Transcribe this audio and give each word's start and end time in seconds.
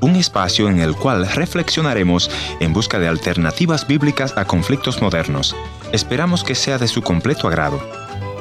Un 0.00 0.16
espacio 0.16 0.68
en 0.68 0.80
el 0.80 0.96
cual 0.96 1.28
reflexionaremos 1.28 2.28
en 2.58 2.72
busca 2.72 2.98
de 2.98 3.06
alternativas 3.06 3.86
bíblicas 3.86 4.36
a 4.36 4.46
conflictos 4.46 5.00
modernos. 5.00 5.54
Esperamos 5.92 6.42
que 6.42 6.56
sea 6.56 6.76
de 6.76 6.88
su 6.88 7.02
completo 7.02 7.46
agrado. 7.46 7.80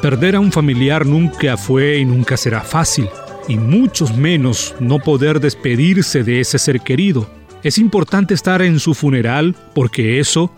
Perder 0.02 0.36
a 0.36 0.40
un 0.40 0.52
familiar 0.52 1.06
nunca 1.06 1.56
fue 1.56 2.00
y 2.00 2.06
nunca 2.06 2.36
será 2.36 2.62
fácil, 2.62 3.08
y 3.48 3.58
muchos 3.58 4.18
menos 4.18 4.74
no 4.80 4.98
poder 4.98 5.40
despedirse 5.40 6.24
de 6.24 6.40
ese 6.40 6.58
ser 6.58 6.82
querido. 6.82 7.30
Es 7.62 7.78
importante 7.78 8.34
estar 8.34 8.64
en 8.64 8.80
su 8.80 8.96
funeral 8.96 9.56
porque 9.76 10.20
eso 10.20 10.52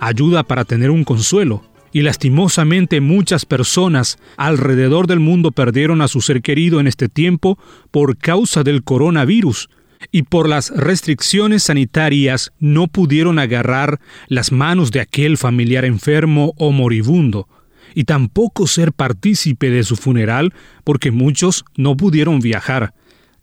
ayuda 0.00 0.42
para 0.42 0.64
tener 0.64 0.90
un 0.90 1.04
consuelo. 1.04 1.62
Y 1.92 2.02
lastimosamente 2.02 3.00
muchas 3.00 3.44
personas 3.44 4.18
alrededor 4.36 5.06
del 5.06 5.20
mundo 5.20 5.52
perdieron 5.52 6.00
a 6.00 6.08
su 6.08 6.20
ser 6.20 6.40
querido 6.40 6.80
en 6.80 6.86
este 6.86 7.08
tiempo 7.08 7.58
por 7.90 8.16
causa 8.16 8.62
del 8.62 8.82
coronavirus 8.82 9.68
y 10.10 10.22
por 10.22 10.48
las 10.48 10.70
restricciones 10.70 11.64
sanitarias 11.64 12.52
no 12.58 12.88
pudieron 12.88 13.38
agarrar 13.38 14.00
las 14.28 14.50
manos 14.52 14.90
de 14.90 15.00
aquel 15.00 15.36
familiar 15.38 15.84
enfermo 15.84 16.54
o 16.56 16.72
moribundo 16.72 17.46
y 17.94 18.04
tampoco 18.04 18.66
ser 18.66 18.92
partícipe 18.92 19.70
de 19.70 19.84
su 19.84 19.96
funeral 19.96 20.54
porque 20.84 21.10
muchos 21.10 21.64
no 21.76 21.96
pudieron 21.96 22.40
viajar. 22.40 22.94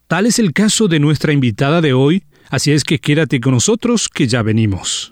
Tal 0.07 0.25
es 0.25 0.39
el 0.39 0.53
caso 0.53 0.87
de 0.87 0.99
nuestra 0.99 1.33
invitada 1.33 1.81
de 1.81 1.93
hoy, 1.93 2.23
así 2.49 2.71
es 2.71 2.83
que 2.83 2.99
quédate 2.99 3.39
con 3.39 3.53
nosotros 3.53 4.09
que 4.09 4.27
ya 4.27 4.41
venimos. 4.41 5.11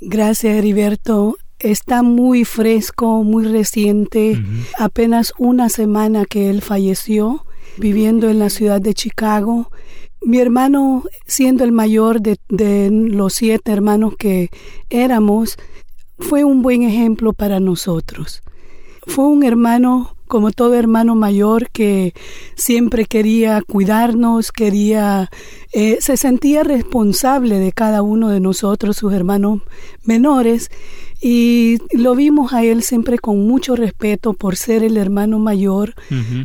Gracias, 0.00 0.56
Heriberto. 0.56 1.36
Está 1.58 2.02
muy 2.02 2.46
fresco, 2.46 3.22
muy 3.22 3.44
reciente, 3.44 4.42
apenas 4.78 5.34
una 5.36 5.68
semana 5.68 6.24
que 6.24 6.48
él 6.48 6.62
falleció, 6.62 7.44
viviendo 7.76 8.30
en 8.30 8.38
la 8.38 8.48
ciudad 8.48 8.80
de 8.80 8.94
Chicago 8.94 9.70
mi 10.24 10.38
hermano, 10.38 11.04
siendo 11.26 11.64
el 11.64 11.72
mayor 11.72 12.20
de, 12.20 12.38
los 12.90 13.34
siete 13.34 13.72
hermanos 13.72 14.14
que 14.18 14.50
éramos, 14.90 15.56
fue 16.18 16.44
un 16.44 16.62
buen 16.62 16.82
ejemplo 16.82 17.32
para 17.32 17.60
nosotros. 17.60 18.42
Fue 19.06 19.24
un 19.24 19.42
hermano, 19.42 20.16
como 20.28 20.52
todo 20.52 20.74
hermano 20.74 21.16
mayor, 21.16 21.70
que 21.70 22.14
siempre 22.54 23.06
quería 23.06 23.62
cuidarnos, 23.62 24.52
quería, 24.52 25.28
eh, 25.72 25.98
se 26.00 26.16
sentía 26.16 26.62
responsable 26.62 27.58
de 27.58 27.72
cada 27.72 28.02
uno 28.02 28.28
de 28.28 28.38
nosotros, 28.38 28.96
sus 28.96 29.12
hermanos 29.12 29.62
menores, 30.04 30.70
y 31.20 31.78
lo 31.92 32.14
vimos 32.14 32.52
a 32.52 32.64
él 32.64 32.82
siempre 32.82 33.18
con 33.18 33.46
mucho 33.46 33.76
respeto 33.76 34.34
por 34.34 34.56
ser 34.56 34.82
el 34.82 34.96
hermano 34.96 35.38
mayor, 35.38 35.94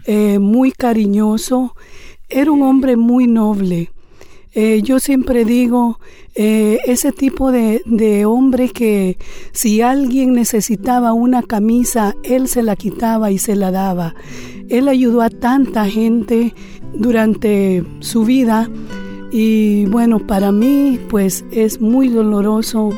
eh, 0.05 0.37
muy 0.39 0.71
cariñoso 0.71 1.75
era 2.29 2.51
un 2.51 2.61
hombre 2.61 2.97
muy 2.97 3.27
noble. 3.27 3.91
Eh, 4.53 4.81
yo 4.83 4.99
siempre 4.99 5.45
digo, 5.45 5.99
eh, 6.33 6.79
ese 6.85 7.11
tipo 7.11 7.51
de, 7.51 7.81
de, 7.85 8.25
hombre 8.25 8.69
que 8.69 9.17
si 9.51 9.81
alguien 9.81 10.33
necesitaba 10.33 11.13
una 11.13 11.43
camisa, 11.43 12.15
él 12.23 12.47
se 12.47 12.63
la 12.63 12.75
quitaba 12.75 13.29
y 13.29 13.37
se 13.37 13.55
la 13.55 13.71
daba. 13.71 14.15
Él 14.69 14.87
ayudó 14.87 15.21
a 15.21 15.29
tanta 15.29 15.85
gente 15.85 16.53
durante 16.93 17.83
su 17.99 18.25
vida 18.25 18.69
y 19.31 19.85
bueno, 19.85 20.25
para 20.25 20.51
mí 20.51 20.99
pues 21.09 21.45
es 21.51 21.79
muy 21.81 22.09
doloroso 22.09 22.89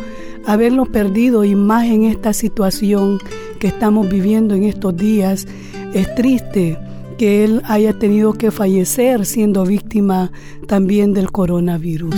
haberlo 0.46 0.86
perdido 0.86 1.44
y 1.44 1.56
más 1.56 1.86
en 1.86 2.06
esta 2.06 2.34
situación 2.34 3.20
que 3.60 3.68
estamos 3.68 4.10
viviendo 4.10 4.56
en 4.56 4.64
estos 4.64 4.96
días. 4.96 5.46
Es 5.94 6.14
triste 6.16 6.78
que 7.20 7.44
él 7.44 7.62
haya 7.66 7.92
tenido 8.00 8.32
que 8.32 8.50
fallecer 8.50 9.26
siendo 9.26 9.66
víctima 9.66 10.32
también 10.68 11.14
del 11.14 11.32
coronavirus. 11.32 12.16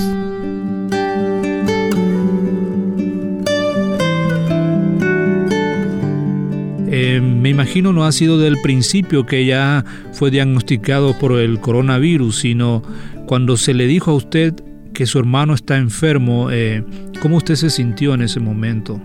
Eh, 6.88 7.19
me 7.19 7.50
imagino 7.50 7.94
no 7.94 8.06
ha 8.06 8.11
sido 8.11 8.38
del 8.38 8.61
principio 8.61 9.25
que 9.25 9.44
ya 9.44 9.84
fue 10.13 10.29
diagnosticado 10.29 11.17
por 11.17 11.40
el 11.40 11.59
coronavirus, 11.59 12.38
sino 12.38 12.84
cuando 13.25 13.57
se 13.57 13.73
le 13.73 13.88
dijo 13.88 14.11
a 14.11 14.13
usted 14.13 14.53
que 14.94 15.07
su 15.07 15.17
hermano 15.17 15.56
está 15.56 15.78
enfermo, 15.78 16.51
eh, 16.51 16.84
¿cómo 17.23 17.38
usted 17.38 17.56
se 17.56 17.72
sintió 17.72 18.14
en 18.14 18.22
ese 18.22 18.40
momento? 18.40 19.02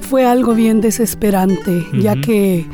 Fue 0.00 0.26
algo 0.26 0.54
bien 0.54 0.82
desesperante, 0.82 1.86
ya 1.94 2.20
que 2.20 2.66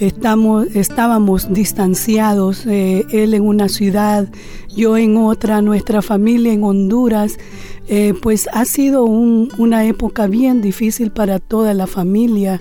Estamos, 0.00 0.66
estábamos 0.74 1.52
distanciados, 1.52 2.66
eh, 2.66 3.06
él 3.10 3.32
en 3.32 3.42
una 3.44 3.68
ciudad, 3.68 4.28
yo 4.74 4.98
en 4.98 5.16
otra, 5.16 5.62
nuestra 5.62 6.02
familia 6.02 6.52
en 6.52 6.64
Honduras, 6.64 7.38
eh, 7.88 8.12
pues 8.20 8.46
ha 8.52 8.66
sido 8.66 9.04
una 9.04 9.86
época 9.86 10.26
bien 10.26 10.60
difícil 10.60 11.12
para 11.12 11.38
toda 11.38 11.72
la 11.72 11.86
familia. 11.86 12.60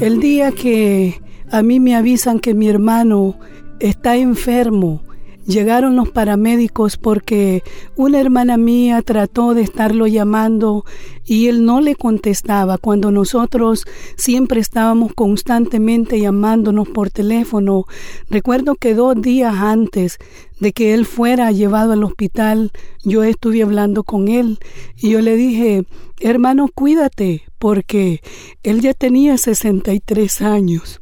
El 0.00 0.18
día 0.18 0.50
que 0.50 1.20
a 1.50 1.62
mí 1.62 1.78
me 1.78 1.94
avisan 1.94 2.40
que 2.40 2.52
mi 2.52 2.68
hermano 2.68 3.36
está 3.78 4.16
enfermo, 4.16 5.02
Llegaron 5.46 5.96
los 5.96 6.10
paramédicos 6.10 6.96
porque 6.96 7.64
una 7.96 8.20
hermana 8.20 8.56
mía 8.56 9.02
trató 9.02 9.54
de 9.54 9.62
estarlo 9.62 10.06
llamando 10.06 10.84
y 11.24 11.48
él 11.48 11.64
no 11.64 11.80
le 11.80 11.96
contestaba 11.96 12.78
cuando 12.78 13.10
nosotros 13.10 13.84
siempre 14.16 14.60
estábamos 14.60 15.14
constantemente 15.14 16.20
llamándonos 16.20 16.88
por 16.88 17.10
teléfono. 17.10 17.86
Recuerdo 18.30 18.76
que 18.76 18.94
dos 18.94 19.20
días 19.20 19.54
antes 19.56 20.18
de 20.60 20.72
que 20.72 20.94
él 20.94 21.06
fuera 21.06 21.50
llevado 21.50 21.92
al 21.92 22.04
hospital, 22.04 22.70
yo 23.02 23.24
estuve 23.24 23.64
hablando 23.64 24.04
con 24.04 24.28
él 24.28 24.60
y 24.96 25.10
yo 25.10 25.20
le 25.20 25.34
dije, 25.34 25.84
hermano, 26.20 26.68
cuídate, 26.72 27.42
porque 27.58 28.20
él 28.62 28.80
ya 28.80 28.94
tenía 28.94 29.36
63 29.36 30.40
años 30.42 31.01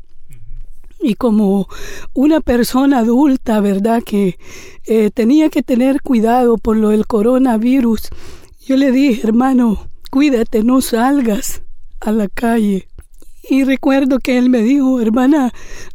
y 1.01 1.15
como 1.15 1.69
una 2.15 2.41
persona 2.41 2.99
adulta, 2.99 3.61
¿verdad? 3.61 4.03
Que 4.05 4.39
eh, 4.85 5.11
tenía 5.13 5.49
que 5.49 5.63
tener 5.63 6.03
cuidado 6.03 6.59
por 6.59 6.77
lo 6.77 6.91
del 6.91 7.07
coronavirus. 7.07 8.09
Yo 8.67 8.77
le 8.77 8.93
dije, 8.93 9.27
hermano, 9.27 9.89
cuídate, 10.11 10.63
no 10.63 10.81
salgas 10.81 11.63
a 12.01 12.13
la 12.13 12.29
calle. 12.29 12.89
Y 13.49 13.65
recuerdo 13.65 14.19
que 14.19 14.39
él 14.39 14.51
me 14.51 14.63
dijo, 14.63 15.01
hermana, 15.01 15.53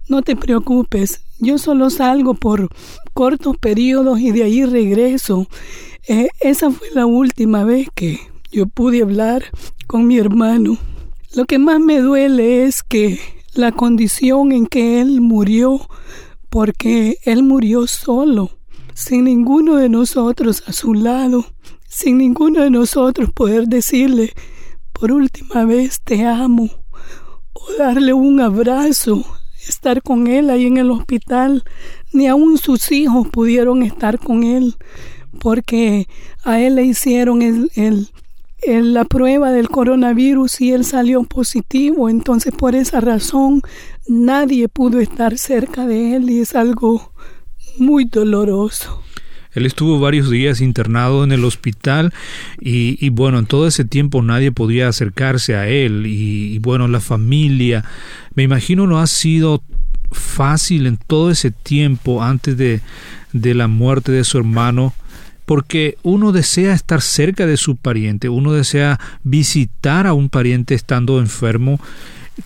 no 0.10 0.22
te 0.22 0.36
preocupes, 0.36 1.22
yo 1.40 1.58
solo 1.58 1.90
salgo 1.90 2.34
por 2.34 2.70
cortos 3.14 3.58
periodos 3.58 4.20
y 4.20 4.32
de 4.32 4.44
ahí 4.44 4.66
regreso. 4.66 5.48
Eh, 6.08 6.30
esa 6.40 6.72
fue 6.72 6.90
la 6.94 7.06
última 7.06 7.64
vez 7.64 7.88
que 7.94 8.20
yo 8.52 8.68
pude 8.68 9.02
hablar 9.02 9.44
con 9.88 10.08
mi 10.08 10.18
hermano. 10.18 10.78
Lo 11.34 11.46
que 11.46 11.60
más 11.60 11.80
me 11.80 12.00
duele 12.00 12.66
es 12.66 12.84
que 12.84 13.20
la 13.58 13.72
condición 13.72 14.52
en 14.52 14.66
que 14.66 15.02
Él 15.02 15.22
murió, 15.22 15.88
porque 16.50 17.18
Él 17.24 17.44
murió 17.44 17.88
solo, 17.88 18.52
sin 18.94 19.26
ninguno 19.26 19.76
de 19.76 19.90
nosotros 19.90 20.64
a 20.68 20.74
su 20.74 20.94
lado, 20.94 21.46
sin 21.88 22.18
ninguno 22.18 22.62
de 22.62 22.70
nosotros 22.70 23.32
poder 23.32 23.68
decirle, 23.68 24.34
por 24.92 25.12
última 25.12 25.66
vez 25.66 26.02
te 26.02 26.26
amo, 26.26 26.70
o 27.54 27.74
darle 27.78 28.14
un 28.14 28.42
abrazo, 28.42 29.26
estar 29.68 30.02
con 30.02 30.28
Él 30.28 30.50
ahí 30.50 30.66
en 30.66 30.78
el 30.78 30.92
hospital, 30.92 31.64
ni 32.14 32.28
aun 32.28 32.58
sus 32.58 32.92
hijos 32.92 33.28
pudieron 33.30 33.84
estar 33.84 34.20
con 34.20 34.44
Él, 34.44 34.76
porque 35.40 36.08
a 36.44 36.60
Él 36.60 36.76
le 36.76 36.84
hicieron 36.84 37.42
el, 37.42 37.72
el 37.76 38.10
la 38.68 39.06
prueba 39.06 39.52
del 39.52 39.70
coronavirus 39.70 40.62
y 40.62 40.72
él 40.72 40.86
salió 40.86 41.24
positivo, 41.24 42.10
entonces 42.10 42.54
por 42.54 42.76
esa 42.76 43.00
razón 43.00 43.62
nadie 44.08 44.68
pudo 44.68 45.00
estar 45.00 45.38
cerca 45.38 45.86
de 45.86 46.16
él 46.16 46.30
y 46.30 46.40
es 46.40 46.56
algo 46.56 47.12
muy 47.78 48.06
doloroso. 48.06 49.02
Él 49.54 49.66
estuvo 49.66 50.00
varios 50.00 50.30
días 50.30 50.60
internado 50.60 51.24
en 51.24 51.32
el 51.32 51.46
hospital 51.46 52.14
y, 52.60 53.08
bueno, 53.10 53.40
en 53.40 53.46
todo 53.46 53.68
ese 53.68 53.86
tiempo 53.86 54.22
nadie 54.22 54.52
podía 54.52 54.90
acercarse 54.90 55.56
a 55.56 55.70
él 55.70 56.06
y, 56.08 56.56
y, 56.56 56.60
bueno, 56.60 56.90
la 56.90 57.00
familia, 57.00 57.86
me 58.34 58.44
imagino 58.44 58.86
no 58.86 59.00
ha 59.00 59.08
sido 59.08 59.64
fácil 60.12 60.88
en 60.88 60.98
todo 60.98 61.32
ese 61.32 61.52
tiempo 61.52 62.22
antes 62.22 62.58
de, 62.58 62.82
de 63.32 63.54
la 63.54 63.68
muerte 63.68 64.12
de 64.12 64.26
su 64.26 64.38
hermano 64.38 64.94
porque 65.46 65.98
uno 66.04 66.32
desea 66.32 66.74
estar 66.74 67.02
cerca 67.02 67.46
de 67.46 67.58
su 67.58 67.76
pariente, 67.76 68.30
uno 68.30 68.54
desea 68.54 69.00
visitar 69.24 70.08
a 70.08 70.14
un 70.14 70.30
pariente 70.30 70.74
estando 70.74 71.20
enfermo. 71.20 71.80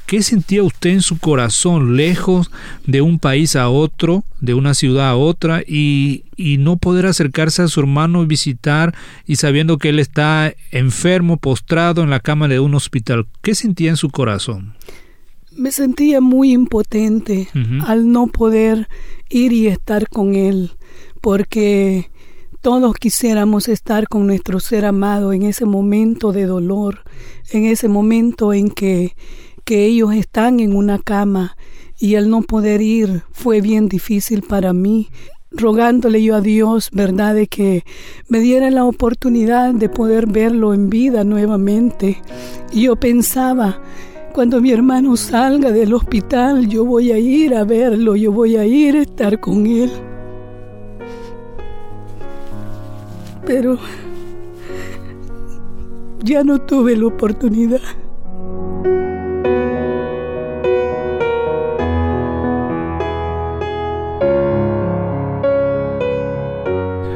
¿Qué 0.05 0.21
sentía 0.21 0.61
usted 0.61 0.91
en 0.91 1.01
su 1.01 1.17
corazón, 1.17 1.97
lejos 1.97 2.51
de 2.85 3.01
un 3.01 3.17
país 3.17 3.55
a 3.55 3.69
otro, 3.69 4.23
de 4.39 4.53
una 4.53 4.75
ciudad 4.75 5.09
a 5.09 5.15
otra, 5.15 5.63
y, 5.65 6.25
y 6.35 6.57
no 6.57 6.77
poder 6.77 7.07
acercarse 7.07 7.63
a 7.63 7.67
su 7.67 7.79
hermano 7.79 8.21
y 8.21 8.27
visitar 8.27 8.93
y 9.25 9.37
sabiendo 9.37 9.79
que 9.79 9.89
él 9.89 9.97
está 9.97 10.53
enfermo, 10.69 11.37
postrado 11.37 12.03
en 12.03 12.11
la 12.11 12.19
cama 12.19 12.47
de 12.47 12.59
un 12.59 12.75
hospital? 12.75 13.25
¿Qué 13.41 13.55
sentía 13.55 13.89
en 13.89 13.97
su 13.97 14.11
corazón? 14.11 14.75
Me 15.57 15.71
sentía 15.71 16.21
muy 16.21 16.51
impotente 16.53 17.49
al 17.85 18.11
no 18.11 18.27
poder 18.27 18.87
ir 19.29 19.53
y 19.53 19.67
estar 19.67 20.07
con 20.07 20.35
él, 20.35 20.71
porque 21.19 22.11
todos 22.61 22.93
quisiéramos 22.95 23.69
estar 23.69 24.07
con 24.07 24.27
nuestro 24.27 24.59
ser 24.59 24.85
amado 24.85 25.31
en 25.31 25.43
ese 25.43 25.65
momento 25.65 26.31
de 26.31 26.45
dolor, 26.45 27.03
en 27.51 27.65
ese 27.65 27.87
momento 27.87 28.53
en 28.53 28.69
que, 28.69 29.15
que 29.63 29.85
ellos 29.85 30.13
están 30.13 30.59
en 30.59 30.75
una 30.75 30.99
cama 30.99 31.55
y 31.97 32.15
el 32.15 32.29
no 32.29 32.41
poder 32.41 32.81
ir 32.81 33.23
fue 33.31 33.61
bien 33.61 33.87
difícil 33.87 34.41
para 34.41 34.73
mí 34.73 35.09
rogándole 35.51 36.21
yo 36.21 36.35
a 36.35 36.41
Dios, 36.41 36.89
¿verdad?, 36.91 37.33
de 37.33 37.47
que 37.47 37.83
me 38.27 38.39
diera 38.39 38.69
la 38.69 38.85
oportunidad 38.85 39.73
de 39.73 39.89
poder 39.89 40.27
verlo 40.27 40.73
en 40.73 40.89
vida 40.89 41.23
nuevamente. 41.23 42.21
Y 42.71 42.83
yo 42.83 42.95
pensaba, 42.97 43.81
cuando 44.33 44.61
mi 44.61 44.71
hermano 44.71 45.17
salga 45.17 45.71
del 45.71 45.93
hospital, 45.93 46.67
yo 46.67 46.85
voy 46.85 47.11
a 47.11 47.17
ir 47.17 47.55
a 47.55 47.63
verlo, 47.63 48.15
yo 48.15 48.31
voy 48.31 48.57
a 48.57 48.65
ir 48.65 48.95
a 48.95 49.01
estar 49.01 49.39
con 49.39 49.65
él. 49.65 49.91
Pero 53.49 53.79
ya 56.23 56.43
no 56.43 56.61
tuve 56.61 56.95
la 56.95 57.07
oportunidad. 57.07 57.81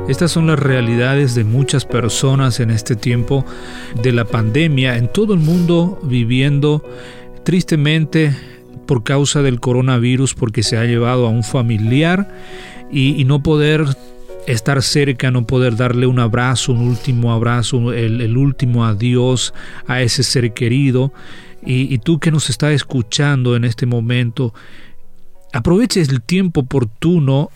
Estas 0.09 0.31
son 0.31 0.47
las 0.47 0.57
realidades 0.57 1.35
de 1.35 1.43
muchas 1.43 1.85
personas 1.85 2.59
en 2.59 2.71
este 2.71 2.95
tiempo 2.95 3.45
de 4.01 4.11
la 4.11 4.25
pandemia, 4.25 4.97
en 4.97 5.09
todo 5.13 5.35
el 5.35 5.39
mundo 5.39 5.99
viviendo 6.01 6.83
tristemente 7.43 8.35
por 8.87 9.03
causa 9.03 9.43
del 9.43 9.59
coronavirus, 9.59 10.33
porque 10.33 10.63
se 10.63 10.77
ha 10.77 10.85
llevado 10.85 11.27
a 11.27 11.29
un 11.29 11.43
familiar 11.43 12.27
y, 12.91 13.23
no 13.25 13.43
poder 13.43 13.85
estar 14.47 14.81
cerca, 14.81 15.31
no 15.31 15.45
poder 15.45 15.75
darle 15.75 16.07
un 16.07 16.19
abrazo, 16.19 16.73
un 16.73 16.87
último 16.87 17.31
abrazo, 17.31 17.93
el, 17.93 18.37
último 18.37 18.85
adiós 18.85 19.53
a 19.87 20.01
ese 20.01 20.23
ser 20.23 20.53
querido. 20.53 21.13
Y, 21.65 21.97
tú 21.99 22.19
que 22.19 22.31
nos 22.31 22.49
estás 22.49 22.73
escuchando 22.73 23.55
en 23.55 23.63
este 23.63 23.85
momento, 23.85 24.53
aproveches 25.53 26.09
el 26.09 26.21
tiempo 26.21 26.61
oportuno 26.61 27.51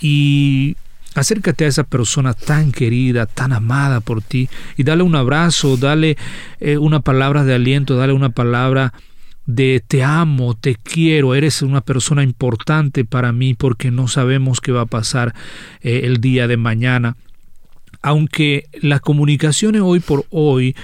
y 0.00 0.76
acércate 1.16 1.64
a 1.64 1.68
esa 1.68 1.82
persona 1.82 2.32
tan 2.32 2.70
querida, 2.70 3.26
tan 3.26 3.52
amada 3.52 4.00
por 4.00 4.22
ti, 4.22 4.48
y 4.76 4.84
dale 4.84 5.02
un 5.02 5.16
abrazo, 5.16 5.76
dale 5.76 6.16
eh, 6.60 6.78
una 6.78 7.00
palabra 7.00 7.42
de 7.42 7.54
aliento, 7.54 7.96
dale 7.96 8.12
una 8.12 8.30
palabra 8.30 8.92
de 9.54 9.82
te 9.86 10.02
amo, 10.02 10.54
te 10.54 10.74
quiero, 10.76 11.34
eres 11.34 11.62
una 11.62 11.80
persona 11.80 12.22
importante 12.22 13.04
para 13.04 13.32
mí 13.32 13.54
porque 13.54 13.90
no 13.90 14.08
sabemos 14.08 14.60
qué 14.60 14.72
va 14.72 14.82
a 14.82 14.86
pasar 14.86 15.34
eh, 15.82 16.02
el 16.04 16.20
día 16.20 16.46
de 16.46 16.56
mañana. 16.56 17.16
Aunque 18.02 18.64
las 18.80 19.02
comunicaciones 19.02 19.82
hoy 19.82 20.00
por 20.00 20.24
hoy 20.30 20.74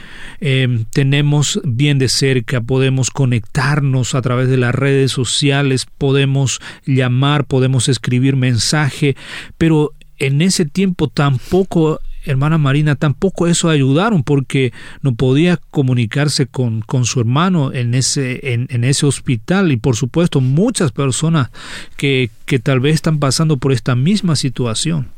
em, 0.41 0.85
tenemos 0.85 1.61
bien 1.65 1.99
de 1.99 2.11
cerca, 2.11 2.61
podemos 2.61 3.11
conectarnos 3.11 4.15
a 4.15 4.21
través 4.21 4.49
de 4.49 4.59
las 4.59 4.75
redes 4.75 5.13
sociales, 5.13 5.87
podemos 5.97 6.61
llamar, 6.85 7.47
podemos 7.47 7.89
escribir 7.89 8.37
mensaje, 8.37 9.17
pero 9.57 9.93
en 10.19 10.43
ese 10.43 10.67
tiempo 10.67 11.09
tampoco 11.09 12.01
hermana 12.27 12.59
Marina, 12.59 12.97
tampoco 12.97 13.47
eso 13.47 13.69
ayudaron 13.69 14.23
porque 14.23 14.73
no 15.01 15.15
podía 15.15 15.59
comunicarse 15.71 16.47
con, 16.47 16.83
con 16.83 17.05
su 17.05 17.21
hermano 17.21 17.73
en 17.73 17.95
ese, 17.95 18.53
en, 18.53 18.85
ese 18.85 19.07
hospital 19.07 19.73
y 19.73 19.77
por 19.77 19.97
supuesto 19.97 20.41
muchas 20.41 20.93
personas 20.93 21.51
que, 21.97 22.31
que 22.45 22.59
tal 22.59 22.81
vez 22.81 22.97
están 22.97 23.19
pasando 23.19 23.57
por 23.57 23.73
esta 23.73 23.95
misma 23.95 24.37
situación. 24.37 25.09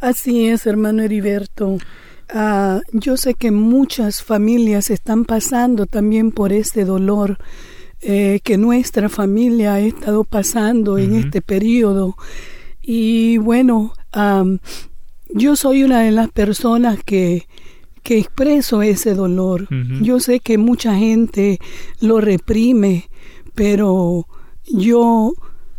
Así 0.00 0.46
es, 0.46 0.66
hermano 0.66 1.02
Heriberto. 1.02 1.78
Ah, 2.28 2.80
yo 2.92 3.16
sé 3.16 3.34
que 3.34 3.50
muchas 3.50 4.22
familias 4.22 4.90
están 4.90 5.24
pasando 5.24 5.86
también 5.86 6.30
por 6.30 6.52
este 6.52 6.84
dolor 6.84 7.38
eh, 8.00 8.38
que 8.44 8.58
nuestra 8.58 9.08
familia 9.08 9.74
ha 9.74 9.80
estado 9.80 10.24
pasando 10.24 10.98
en 10.98 11.14
este 11.14 11.40
periodo. 11.42 12.16
Y 12.80 13.38
bueno, 13.38 13.92
yo 15.30 15.56
soy 15.56 15.84
una 15.84 16.00
de 16.00 16.10
las 16.10 16.30
personas 16.30 16.98
que, 17.04 17.46
que 18.02 18.18
expreso 18.18 18.82
ese 18.82 19.14
dolor. 19.14 19.68
Yo 20.00 20.20
sé 20.20 20.40
que 20.40 20.58
mucha 20.58 20.94
gente 20.94 21.58
lo 22.00 22.20
reprime, 22.20 23.08
pero 23.54 24.26
yo, 24.70 25.34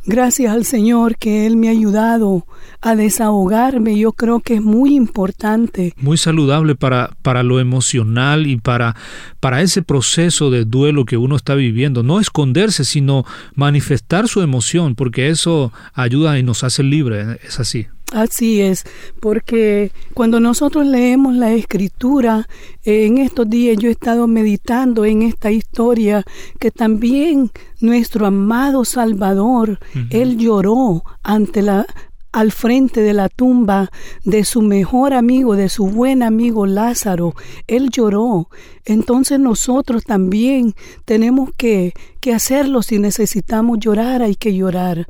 gracias 0.06 0.54
al 0.54 0.66
Señor 0.66 1.18
que 1.18 1.46
Él 1.46 1.58
me 1.58 1.70
ha 1.70 1.72
ayudado 1.72 2.46
a 2.82 2.96
desahogarme, 2.96 3.98
yo 3.98 4.14
creo 4.14 4.40
que 4.40 4.56
es 4.56 4.62
muy 4.62 4.96
importante. 4.96 5.94
Muy 5.98 6.18
saludable 6.18 6.76
para, 6.76 7.18
para 7.22 7.44
lo 7.44 7.60
emocional 7.60 8.48
y 8.48 8.58
para, 8.58 8.96
para 9.40 9.62
ese 9.62 9.82
proceso 9.82 10.50
de 10.50 10.66
duelo 10.66 11.06
que 11.06 11.18
uno 11.18 11.36
está 11.36 11.56
viviendo. 11.56 12.04
No 12.04 12.20
esconderse, 12.20 12.86
sino 12.86 13.26
manifestar 13.56 14.28
su 14.28 14.42
emoción, 14.42 14.96
porque 14.96 15.30
eso 15.30 15.74
ayuda 15.94 16.40
y 16.40 16.44
nos 16.44 16.64
hace 16.64 16.84
libre. 16.84 17.40
Es 17.44 17.60
así. 17.60 17.88
Así 18.12 18.62
es, 18.62 18.86
porque 19.20 19.92
cuando 20.16 20.40
nosotros 20.40 20.86
leemos 20.86 21.36
la 21.36 21.54
escritura, 21.54 22.48
en 22.84 23.20
estos 23.20 23.48
días 23.48 23.78
yo 23.78 23.90
he 23.90 23.92
estado 23.92 24.26
meditando 24.26 25.06
en 25.06 25.22
esta 25.22 25.52
historia 25.52 26.26
que 26.60 26.72
también 26.72 27.52
nuestro 27.80 28.26
amado 28.26 28.84
Salvador, 28.84 29.80
él 30.10 30.38
lloró 30.38 31.04
ante 31.22 31.62
la 31.62 31.86
al 32.32 32.52
frente 32.52 33.02
de 33.02 33.14
la 33.14 33.28
tumba 33.28 33.92
de 34.24 34.44
su 34.44 34.62
mejor 34.62 35.14
amigo, 35.14 35.56
de 35.56 35.68
su 35.70 35.88
buen 35.88 36.22
amigo 36.22 36.66
Lázaro. 36.66 37.34
Él 37.68 37.90
lloró. 37.90 38.50
Entonces 38.86 39.40
nosotros 39.40 40.04
también 40.04 40.76
tenemos 41.06 41.50
que, 41.58 41.94
que 42.20 42.34
hacerlo. 42.34 42.84
Si 42.84 43.00
necesitamos 43.00 43.80
llorar, 43.80 44.22
hay 44.22 44.36
que 44.36 44.54
llorar. 44.54 45.08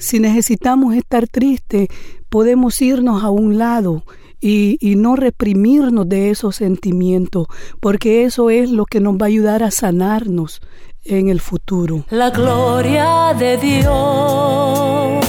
Si 0.00 0.18
necesitamos 0.18 0.94
estar 0.94 1.28
tristes, 1.28 1.88
podemos 2.28 2.80
irnos 2.82 3.22
a 3.22 3.30
un 3.30 3.58
lado 3.58 4.02
y, 4.40 4.78
y, 4.80 4.96
no 4.96 5.14
reprimirnos 5.14 6.08
de 6.08 6.30
esos 6.30 6.56
sentimientos, 6.56 7.46
porque 7.78 8.24
eso 8.24 8.48
es 8.48 8.70
lo 8.70 8.86
que 8.86 8.98
nos 8.98 9.16
va 9.16 9.26
a 9.26 9.28
ayudar 9.28 9.62
a 9.62 9.70
sanarnos 9.70 10.62
en 11.04 11.28
el 11.28 11.40
futuro. 11.40 12.06
La 12.08 12.30
gloria 12.30 13.34
de 13.38 13.58
Dios 13.58 15.20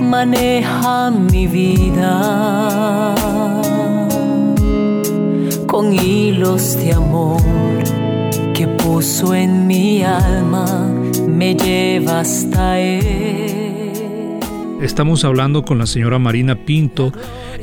maneja 0.00 1.10
mi 1.10 1.46
vida 1.46 3.14
con 5.66 5.92
hilos 5.92 6.76
de 6.76 6.92
amor 6.92 7.40
que 8.54 8.68
puso 8.68 9.34
en 9.34 9.66
mi 9.66 10.02
alma, 10.02 10.88
me 11.28 11.54
lleva 11.54 12.20
hasta 12.20 12.78
él. 12.78 13.61
Estamos 14.82 15.24
hablando 15.24 15.64
con 15.64 15.78
la 15.78 15.86
señora 15.86 16.18
Marina 16.18 16.56
Pinto. 16.56 17.12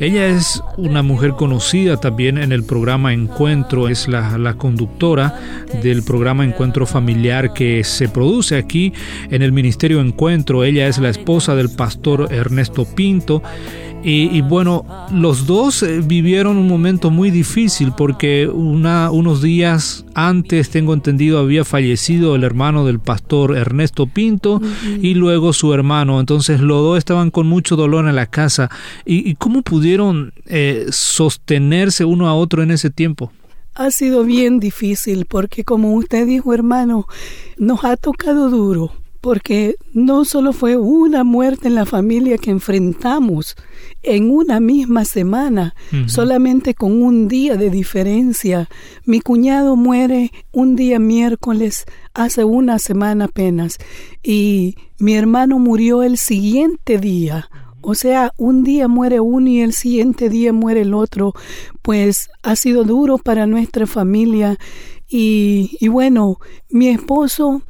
Ella 0.00 0.28
es 0.28 0.62
una 0.78 1.02
mujer 1.02 1.32
conocida 1.32 1.98
también 1.98 2.38
en 2.38 2.50
el 2.50 2.64
programa 2.64 3.12
Encuentro, 3.12 3.88
es 3.88 4.08
la, 4.08 4.38
la, 4.38 4.54
conductora 4.54 5.38
del 5.82 6.02
programa 6.02 6.46
Encuentro 6.46 6.86
Familiar 6.86 7.52
que 7.52 7.84
se 7.84 8.08
produce 8.08 8.56
aquí 8.56 8.94
en 9.30 9.42
el 9.42 9.52
Ministerio 9.52 10.00
Encuentro. 10.00 10.64
Ella 10.64 10.88
es 10.88 10.96
la 10.96 11.10
esposa 11.10 11.54
del 11.54 11.68
pastor 11.68 12.32
Ernesto 12.32 12.86
Pinto. 12.86 13.42
Y, 14.02 14.40
bueno, 14.40 14.86
los 15.12 15.46
dos 15.46 15.82
eh, 15.82 16.00
vivieron 16.02 16.56
un 16.56 16.66
momento 16.66 17.10
muy 17.10 17.30
difícil 17.30 17.92
porque 17.94 18.48
una, 18.48 19.10
unos 19.10 19.42
días 19.42 20.06
antes, 20.14 20.70
tengo 20.70 20.94
entendido, 20.94 21.38
había 21.38 21.66
fallecido 21.66 22.34
el 22.34 22.44
hermano 22.44 22.86
del 22.86 22.98
pastor 22.98 23.56
Ernesto 23.56 24.06
Pinto 24.06 24.60
y 25.02 25.14
luego 25.14 25.52
su 25.52 25.74
hermano. 25.74 26.18
Entonces 26.18 26.60
los 26.60 26.82
dos 26.82 26.96
estaban 27.10 27.32
con 27.32 27.48
mucho 27.48 27.74
dolor 27.74 28.06
en 28.06 28.14
la 28.14 28.26
casa. 28.26 28.70
¿Y, 29.04 29.34
cómo 29.34 29.62
pudieron 29.62 30.32
eh, 30.46 30.86
sostenerse 30.90 32.04
uno 32.04 32.28
a 32.28 32.34
otro 32.34 32.62
en 32.62 32.70
ese 32.70 32.88
tiempo? 32.88 33.32
Ha 33.74 33.90
sido 33.90 34.22
bien 34.22 34.60
difícil 34.60 35.26
porque 35.26 35.64
como 35.64 35.92
usted 35.94 36.24
dijo 36.24 36.54
hermano, 36.54 37.06
nos 37.56 37.84
ha 37.84 37.96
tocado 37.96 38.48
duro 38.48 38.92
porque 39.20 39.76
no 39.92 40.24
solo 40.24 40.52
fue 40.52 40.76
una 40.76 41.24
muerte 41.24 41.68
en 41.68 41.74
la 41.74 41.84
familia 41.84 42.38
que 42.38 42.50
enfrentamos 42.50 43.56
en 44.02 44.30
una 44.30 44.60
misma 44.60 45.04
semana, 45.04 45.74
solamente 46.06 46.74
con 46.74 47.02
un 47.02 47.28
día 47.28 47.56
de 47.56 47.68
diferencia. 47.68 48.68
Mi 49.04 49.20
cuñado 49.20 49.76
muere 49.76 50.32
un 50.52 50.74
día 50.74 50.98
miércoles 50.98 51.84
hace 52.14 52.44
una 52.44 52.78
semana 52.78 53.26
apenas 53.26 53.78
y 54.22 54.76
mi 54.98 55.14
hermano 55.14 55.58
murió 55.58 56.02
el 56.02 56.16
siguiente 56.16 56.98
día. 56.98 57.50
O 57.82 57.94
sea, 57.94 58.32
un 58.36 58.62
día 58.62 58.88
muere 58.88 59.20
uno 59.20 59.48
y 59.48 59.60
el 59.60 59.72
siguiente 59.72 60.28
día 60.28 60.52
muere 60.52 60.82
el 60.82 60.94
otro, 60.94 61.34
pues 61.82 62.30
ha 62.42 62.56
sido 62.56 62.84
duro 62.84 63.18
para 63.18 63.46
nuestra 63.46 63.86
familia. 63.86 64.58
Y, 65.08 65.76
y 65.80 65.88
bueno, 65.88 66.38
mi 66.68 66.88
esposo 66.88 67.62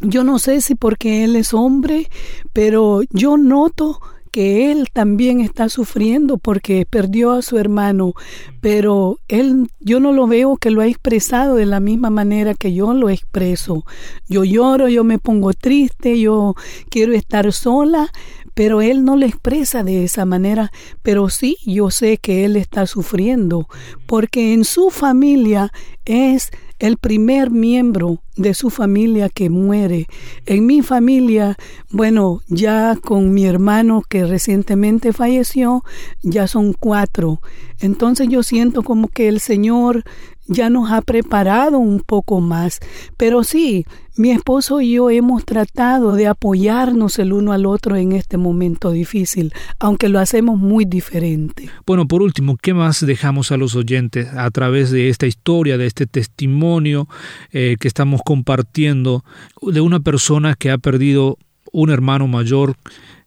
yo 0.00 0.24
no 0.24 0.38
sé 0.38 0.60
si 0.60 0.74
porque 0.74 1.24
él 1.24 1.36
es 1.36 1.54
hombre, 1.54 2.08
pero 2.52 3.02
yo 3.10 3.36
noto 3.36 4.00
que 4.30 4.70
él 4.70 4.88
también 4.92 5.40
está 5.40 5.68
sufriendo 5.68 6.38
porque 6.38 6.86
perdió 6.88 7.32
a 7.32 7.42
su 7.42 7.58
hermano, 7.58 8.14
pero 8.60 9.18
él 9.28 9.68
yo 9.80 9.98
no 9.98 10.12
lo 10.12 10.26
veo 10.26 10.56
que 10.56 10.70
lo 10.70 10.82
ha 10.82 10.86
expresado 10.86 11.56
de 11.56 11.66
la 11.66 11.80
misma 11.80 12.10
manera 12.10 12.54
que 12.54 12.72
yo 12.72 12.94
lo 12.94 13.10
expreso. 13.10 13.84
Yo 14.28 14.44
lloro, 14.44 14.88
yo 14.88 15.02
me 15.02 15.18
pongo 15.18 15.52
triste, 15.52 16.20
yo 16.20 16.54
quiero 16.90 17.12
estar 17.12 17.52
sola, 17.52 18.12
pero 18.54 18.82
él 18.82 19.04
no 19.04 19.16
lo 19.16 19.26
expresa 19.26 19.82
de 19.82 20.04
esa 20.04 20.24
manera, 20.24 20.70
pero 21.02 21.28
sí 21.28 21.56
yo 21.66 21.90
sé 21.90 22.18
que 22.18 22.44
él 22.44 22.56
está 22.56 22.86
sufriendo 22.86 23.68
porque 24.06 24.52
en 24.52 24.64
su 24.64 24.90
familia 24.90 25.72
es 26.04 26.50
el 26.80 26.96
primer 26.96 27.50
miembro 27.50 28.18
de 28.36 28.54
su 28.54 28.70
familia 28.70 29.28
que 29.28 29.50
muere. 29.50 30.06
En 30.46 30.66
mi 30.66 30.80
familia, 30.80 31.56
bueno, 31.90 32.40
ya 32.48 32.96
con 32.96 33.32
mi 33.32 33.44
hermano 33.44 34.02
que 34.08 34.26
recientemente 34.26 35.12
falleció, 35.12 35.84
ya 36.22 36.48
son 36.48 36.72
cuatro. 36.72 37.40
Entonces 37.80 38.28
yo 38.28 38.42
siento 38.42 38.82
como 38.82 39.08
que 39.08 39.28
el 39.28 39.40
Señor 39.40 40.04
ya 40.50 40.68
nos 40.68 40.90
ha 40.90 41.00
preparado 41.00 41.78
un 41.78 42.00
poco 42.00 42.40
más. 42.40 42.80
Pero 43.16 43.44
sí, 43.44 43.86
mi 44.16 44.32
esposo 44.32 44.80
y 44.80 44.92
yo 44.92 45.08
hemos 45.08 45.44
tratado 45.44 46.12
de 46.12 46.26
apoyarnos 46.26 47.18
el 47.18 47.32
uno 47.32 47.52
al 47.52 47.64
otro 47.64 47.96
en 47.96 48.12
este 48.12 48.36
momento 48.36 48.90
difícil, 48.90 49.52
aunque 49.78 50.08
lo 50.08 50.18
hacemos 50.18 50.58
muy 50.58 50.84
diferente. 50.84 51.70
Bueno, 51.86 52.06
por 52.06 52.20
último, 52.20 52.56
¿qué 52.60 52.74
más 52.74 53.04
dejamos 53.06 53.52
a 53.52 53.56
los 53.56 53.76
oyentes 53.76 54.28
a 54.34 54.50
través 54.50 54.90
de 54.90 55.08
esta 55.08 55.26
historia, 55.26 55.78
de 55.78 55.86
este 55.86 56.06
testimonio 56.06 57.08
eh, 57.52 57.76
que 57.80 57.88
estamos 57.88 58.20
compartiendo 58.24 59.24
de 59.62 59.80
una 59.80 60.00
persona 60.00 60.54
que 60.54 60.70
ha 60.70 60.78
perdido 60.78 61.38
un 61.72 61.90
hermano 61.90 62.26
mayor 62.26 62.76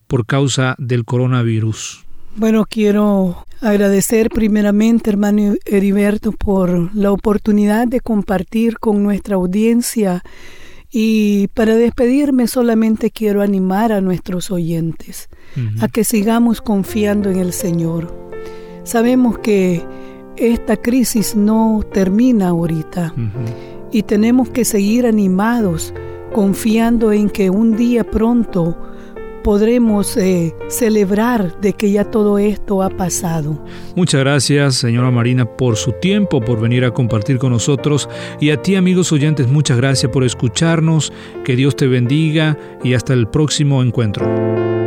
por 0.07 0.25
causa 0.25 0.75
del 0.77 1.05
coronavirus? 1.05 2.02
Bueno, 2.35 2.65
quiero 2.67 3.45
agradecer 3.61 4.29
primeramente, 4.29 5.11
hermano 5.11 5.53
Heriberto, 5.65 6.31
por 6.31 6.95
la 6.95 7.11
oportunidad 7.11 7.87
de 7.87 7.99
compartir 7.99 8.79
con 8.79 9.03
nuestra 9.03 9.35
audiencia. 9.35 10.23
Y 10.89 11.47
para 11.49 11.75
despedirme 11.75 12.47
solamente 12.47 13.11
quiero 13.11 13.41
animar 13.41 13.91
a 13.91 14.01
nuestros 14.01 14.51
oyentes 14.51 15.29
a 15.79 15.87
que 15.87 16.03
sigamos 16.03 16.61
confiando 16.61 17.29
en 17.29 17.37
el 17.37 17.53
Señor. 17.53 18.13
Sabemos 18.83 19.37
que 19.37 19.83
esta 20.35 20.77
crisis 20.77 21.35
no 21.35 21.81
termina 21.93 22.49
ahorita 22.49 23.13
y 23.91 24.03
tenemos 24.03 24.49
que 24.49 24.65
seguir 24.65 25.05
animados, 25.05 25.93
confiando 26.31 27.11
en 27.11 27.29
que 27.29 27.49
un 27.49 27.75
día 27.75 28.03
pronto 28.03 28.92
podremos 29.43 30.17
eh, 30.17 30.55
celebrar 30.69 31.59
de 31.61 31.73
que 31.73 31.91
ya 31.91 32.05
todo 32.05 32.39
esto 32.39 32.81
ha 32.81 32.89
pasado. 32.89 33.63
Muchas 33.95 34.21
gracias, 34.21 34.75
señora 34.75 35.11
Marina, 35.11 35.45
por 35.45 35.75
su 35.75 35.91
tiempo, 35.91 36.41
por 36.41 36.59
venir 36.59 36.85
a 36.85 36.91
compartir 36.91 37.37
con 37.37 37.51
nosotros. 37.51 38.09
Y 38.39 38.49
a 38.49 38.61
ti, 38.61 38.75
amigos 38.75 39.11
oyentes, 39.11 39.47
muchas 39.47 39.77
gracias 39.77 40.11
por 40.11 40.23
escucharnos. 40.23 41.13
Que 41.43 41.55
Dios 41.55 41.75
te 41.75 41.87
bendiga 41.87 42.57
y 42.83 42.93
hasta 42.93 43.13
el 43.13 43.27
próximo 43.27 43.83
encuentro. 43.83 44.82